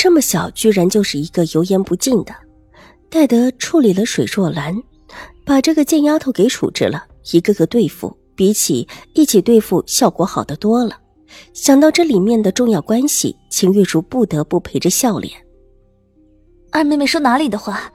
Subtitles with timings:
[0.00, 2.32] 这么小，居然就是一个油盐不进的。
[3.10, 4.72] 戴德处理了水若兰，
[5.44, 10.96] 把这个贱丫头给处置了，一个个对付，比起一起对付效果好得多了。
[11.52, 15.32] 想到这里面的重要关系，秦玉茹不得不陪着笑脸。
[16.70, 17.92] 二妹妹说哪里的话？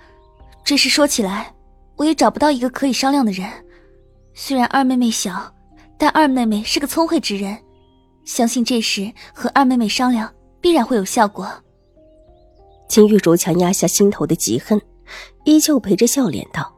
[0.66, 1.56] 这事说起来，
[1.96, 3.50] 我也找不到一个可以商量的人。
[4.34, 5.50] 虽然二妹妹小，
[5.98, 7.58] 但二妹妹是个聪慧之人，
[8.26, 10.30] 相信这时和二妹妹商量，
[10.60, 11.50] 必然会有效果。
[12.88, 14.80] 秦玉茹强压下心头的嫉恨，
[15.46, 16.72] 依旧陪着笑脸道：“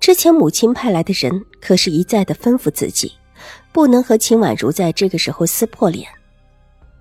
[0.00, 3.12] 之前母亲派来的人可是一再的吩咐自己，
[3.72, 6.08] 不能和秦婉如在这个时候撕破脸。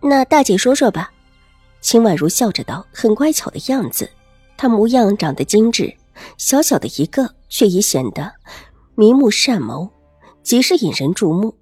[0.02, 1.12] 那大姐说说吧。”
[1.82, 4.10] 秦婉如笑着道：“很乖巧的样子，
[4.58, 5.96] 她模样长得精致，
[6.38, 8.34] 小小的一个，却已显得
[8.96, 9.90] 明目善谋，
[10.44, 11.56] 极是引人注目。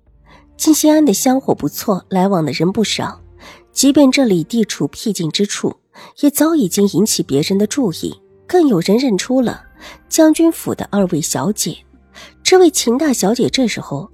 [0.56, 3.22] 金心安的香火不错，来往的人不少，
[3.72, 5.76] 即便这里地处僻静之处。”
[6.20, 8.14] 也早已经引起别人的注意，
[8.48, 9.64] 更有人认出了
[10.09, 11.78] 将军府的二位小姐。
[12.44, 14.09] 这位秦大小姐这时候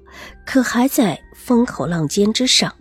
[0.46, 2.74] 可还在风口浪尖之上，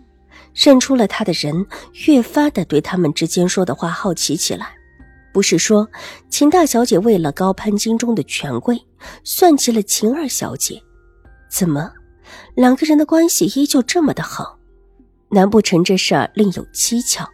[0.53, 1.65] 认出了她的人
[2.05, 4.75] 越发的对他们之间说的话好奇起来。
[5.31, 5.89] 不是说
[6.29, 8.79] 秦大小姐为了高攀京中的权贵，
[9.23, 10.81] 算计了秦二小姐？
[11.49, 11.91] 怎么，
[12.55, 14.59] 两个人的关系依旧这么的好？
[15.29, 17.27] 难不成这事儿另有蹊跷？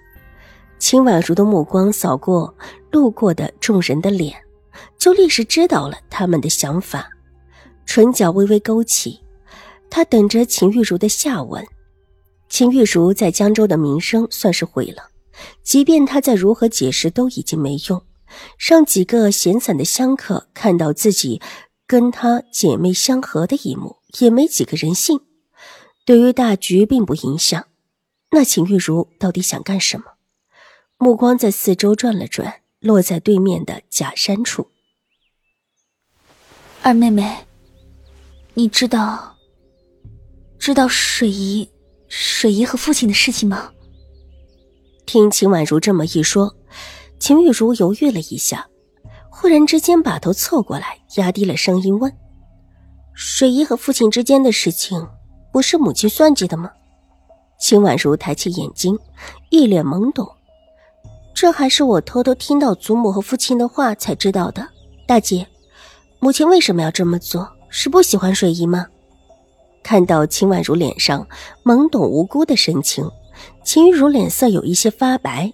[0.80, 2.54] 秦婉如的目光扫过
[2.90, 4.36] 路过的众人的脸，
[4.98, 7.10] 就立时知道了他们的想法，
[7.86, 9.20] 唇角微微勾起。
[9.90, 11.66] 他等着秦玉茹的下文。
[12.48, 15.04] 秦玉茹在江州的名声算是毁了，
[15.64, 18.02] 即便他再如何解释都已经没用，
[18.58, 21.42] 让几个闲散的香客看到自己
[21.86, 25.20] 跟他姐妹相合的一幕，也没几个人信。
[26.06, 27.66] 对于大局并不影响。
[28.32, 30.06] 那秦玉茹到底想干什么？
[31.02, 34.68] 目光在四周转了转，落在对面的假山处。
[36.82, 37.38] 二妹妹，
[38.54, 39.38] 你知道
[40.60, 41.70] 知道水姨、
[42.10, 43.72] 水姨和父亲的事情吗？
[45.06, 46.54] 听秦婉如这么一说，
[47.18, 48.68] 秦玉茹犹豫了一下，
[49.32, 52.14] 忽然之间把头凑过来，压低了声音问
[53.16, 55.08] ：“水姨和父亲之间的事情，
[55.54, 56.70] 不是母亲算计的吗？”
[57.58, 59.00] 秦婉如抬起眼睛，
[59.50, 60.36] 一脸懵懂。
[61.42, 64.68] 这还是我偷偷听到祖母和父亲的话才知道的。
[65.08, 65.48] 大姐，
[66.20, 67.50] 母亲为什么要这么做？
[67.70, 68.88] 是不喜欢水姨吗？
[69.82, 71.26] 看到秦婉如脸上
[71.64, 73.10] 懵懂无辜的神情，
[73.64, 75.54] 秦玉茹脸色有一些发白。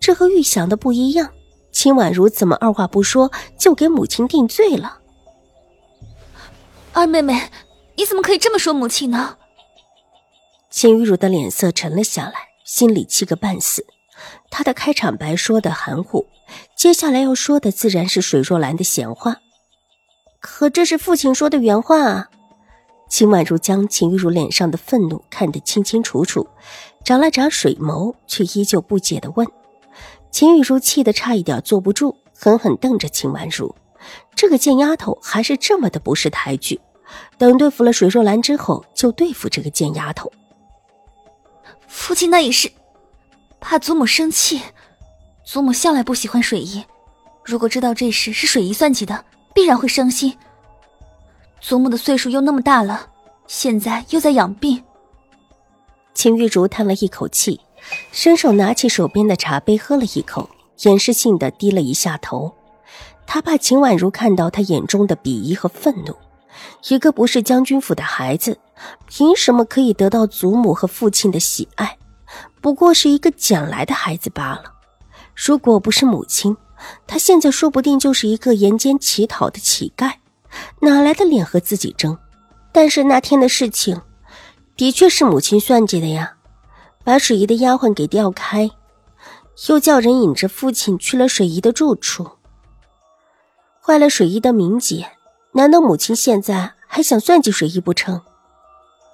[0.00, 1.28] 这和预想的不一样。
[1.70, 5.00] 秦婉如怎么二话不说就给母亲定罪了？
[6.94, 7.50] 二妹妹，
[7.96, 9.36] 你怎么可以这么说母亲呢？
[10.70, 12.32] 秦玉茹的脸色沉了下来，
[12.64, 13.84] 心里气个半死。
[14.50, 16.26] 他的开场白说的含糊，
[16.76, 19.36] 接下来要说的自然是水若兰的闲话。
[20.40, 22.30] 可这是父亲说的原话啊！
[23.08, 26.48] 秦婉如将秦玉茹脸上的愤怒看得清清楚楚，
[27.04, 29.46] 眨了眨水眸，却依旧不解的问
[30.30, 33.74] ：“秦玉茹气得差一点坐不住，狠狠瞪着秦婉如。
[34.34, 36.80] 这个贱丫头还是这么的不识抬举。
[37.38, 40.32] 等对付了水若兰之后，就对付这个贱丫头。
[41.86, 42.70] 父亲那也是。”
[43.68, 44.62] 怕祖母生气，
[45.44, 46.84] 祖母向来不喜欢水姨。
[47.44, 50.32] 如果知道这事是水姨算计的，必然会伤心。
[51.60, 53.08] 祖母的岁数又那么大了，
[53.48, 54.80] 现在又在养病。
[56.14, 57.60] 秦玉茹叹了一口气，
[58.12, 60.48] 伸手拿起手边的茶杯喝了一口，
[60.82, 62.54] 掩饰性的低了一下头。
[63.26, 66.14] 他怕秦婉如看到他眼中的鄙夷和愤怒。
[66.88, 68.60] 一个不是将军府的孩子，
[69.08, 71.98] 凭什么可以得到祖母和父亲的喜爱？
[72.66, 74.64] 不过是一个捡来的孩子罢了。
[75.36, 76.56] 如果不是母亲，
[77.06, 80.14] 他现在说不定就是一个沿街乞讨的乞丐，
[80.80, 82.18] 哪来的脸和自己争？
[82.72, 84.02] 但是那天的事情，
[84.76, 86.38] 的确是母亲算计的呀，
[87.04, 88.68] 把水姨的丫鬟给调开，
[89.68, 92.32] 又叫人引着父亲去了水姨的住处，
[93.80, 95.12] 坏了水姨的名节。
[95.52, 98.22] 难道母亲现在还想算计水姨不成？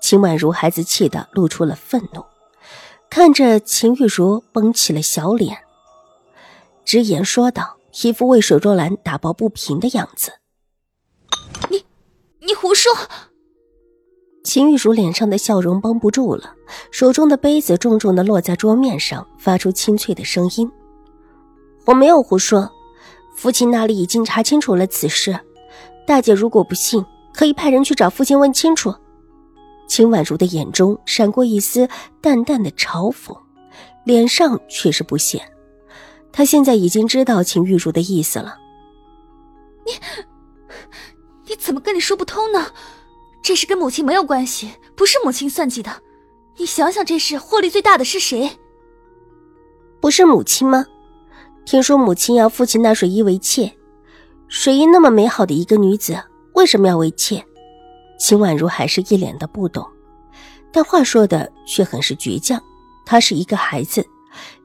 [0.01, 2.25] 秦婉如孩子气的露出了愤怒。
[3.15, 5.59] 看着秦玉茹绷起了小脸，
[6.83, 10.33] 直言说道，一副为水若兰打抱不平的样子。
[11.69, 11.85] 你，
[12.41, 12.91] 你胡说！
[14.43, 16.55] 秦玉茹脸上的笑容绷不住了，
[16.91, 20.73] 手中的杯子重重的落在桌面上，发出清脆的声音
[21.85, 22.73] ：“我没有胡说，
[23.37, 25.39] 父亲那里已经查清楚了此事。
[26.07, 27.05] 大姐如果不信，
[27.35, 28.95] 可以派人去找父亲问清楚。”
[29.93, 31.87] 秦婉如的眼中闪过一丝
[32.23, 33.37] 淡淡的嘲讽，
[34.07, 35.47] 脸上却是不屑。
[36.33, 38.57] 她现在已经知道秦玉茹的意思了。
[39.85, 39.93] 你，
[41.47, 42.69] 你怎么跟你说不通呢？
[43.43, 45.93] 这事跟母亲没有关系，不是母亲算计的。
[46.57, 48.51] 你想想，这事获利最大的是谁？
[50.01, 50.87] 不是母亲吗？
[51.67, 53.71] 听说母亲要父亲纳水衣为妾，
[54.49, 56.19] 水衣那么美好的一个女子，
[56.55, 57.45] 为什么要为妾？
[58.23, 59.85] 秦婉如还是一脸的不懂，
[60.73, 62.63] 但话说的却很是倔强。
[63.05, 64.07] 她是一个孩子，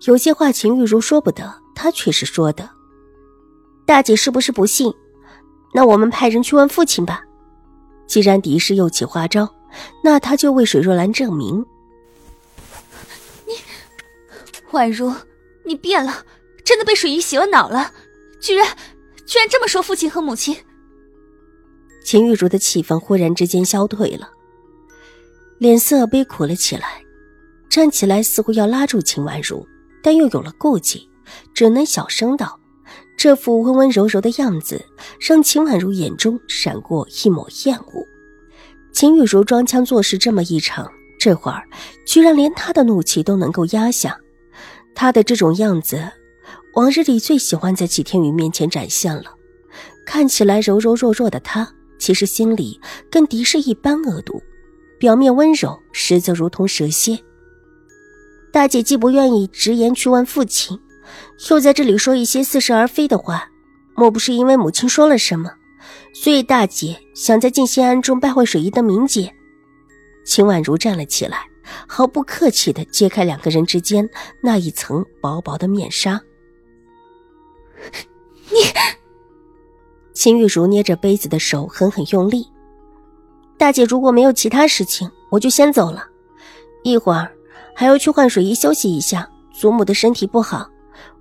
[0.05, 2.69] 有些话秦玉茹说不得，她却是说的。
[3.83, 4.93] 大姐是不是不信？
[5.73, 7.23] 那我们派人去问父亲吧。
[8.05, 9.51] 既然狄氏又起花招，
[10.03, 11.65] 那他就为水若兰证明。
[13.47, 13.53] 你，
[14.69, 15.11] 婉如，
[15.65, 16.23] 你变了，
[16.63, 17.91] 真的被水姨洗了脑了，
[18.39, 18.67] 居然，
[19.25, 20.55] 居然这么说父亲和母亲。
[22.07, 24.29] 秦玉茹的气氛忽然之间消退了，
[25.57, 27.03] 脸色悲苦了起来，
[27.69, 29.67] 站起来似乎要拉住秦婉如，
[30.01, 31.09] 但又有了顾忌，
[31.53, 32.57] 只能小声道。
[33.17, 34.81] 这副温温柔柔的样子，
[35.19, 38.07] 让秦婉如眼中闪过一抹厌恶。
[38.93, 40.89] 秦玉茹装腔作势这么一场，
[41.19, 41.67] 这会儿
[42.05, 44.17] 居然连她的怒气都能够压下。
[44.95, 46.09] 她的这种样子，
[46.75, 49.25] 往日里最喜欢在齐天宇面前展现了。
[50.05, 52.79] 看起来柔柔弱弱的她，其实心里
[53.09, 54.41] 跟敌视一般恶毒，
[54.99, 57.19] 表面温柔，实则如同蛇蝎。
[58.51, 60.79] 大姐既不愿意直言去问父亲。
[61.49, 63.49] 又在这里说一些似是而非的话，
[63.95, 65.51] 莫不是因为母亲说了什么，
[66.13, 69.33] 所以大姐想在静心庵中败坏水姨的名节？
[70.25, 71.45] 秦婉如站了起来，
[71.87, 74.09] 毫不客气地揭开两个人之间
[74.41, 76.21] 那一层薄薄的面纱。
[78.49, 78.57] 你，
[80.19, 82.47] 秦玉茹捏着杯子的手狠狠用力。
[83.55, 86.03] 大姐如果没有其他事情，我就先走了，
[86.83, 87.31] 一会儿
[87.75, 90.67] 还要去换水衣休息一下，祖母的身体不好。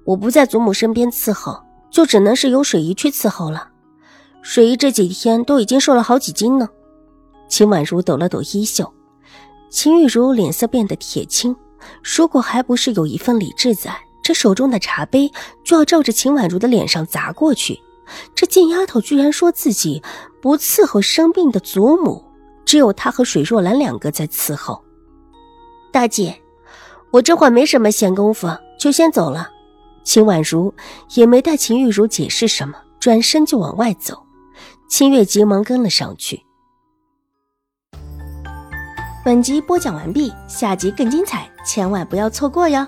[0.06, 3.68] 我不在祖母身边伺候，就只能是由水姨去伺候了。
[4.40, 6.66] 水姨这几天都已经瘦了好几斤呢。
[7.50, 8.90] 秦婉如抖了抖衣袖，
[9.68, 11.54] 秦玉茹脸色变得铁青。
[12.02, 13.94] 如果还不是有一份理智在，
[14.24, 15.30] 这手中的茶杯
[15.66, 17.78] 就要照着秦婉如的脸上砸过去。
[18.34, 20.02] 这贱丫头居然说自己
[20.40, 22.24] 不伺候生病的祖母，
[22.64, 24.82] 只有她和水若兰两个在伺候。
[25.92, 26.38] 大姐，
[27.10, 28.48] 我这会没什么闲工夫，
[28.78, 29.48] 就先走了。
[30.04, 30.72] 秦婉如
[31.14, 34.22] 也没带秦玉茹解释什么，转身就往外走。
[34.88, 36.40] 秦月急忙跟了上去。
[39.24, 42.86] 本集播讲完毕，下集更精彩，千万不要错过哟。